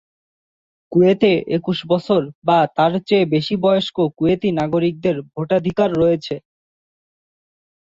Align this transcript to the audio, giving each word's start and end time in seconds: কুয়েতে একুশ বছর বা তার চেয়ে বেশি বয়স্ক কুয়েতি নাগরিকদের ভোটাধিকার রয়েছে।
কুয়েতে 0.91 1.31
একুশ 1.57 1.79
বছর 1.87 2.21
বা 2.47 2.59
তার 2.77 2.93
চেয়ে 3.07 3.25
বেশি 3.33 3.55
বয়স্ক 3.63 3.97
কুয়েতি 4.17 4.49
নাগরিকদের 4.59 5.15
ভোটাধিকার 5.31 5.89
রয়েছে। 5.93 6.35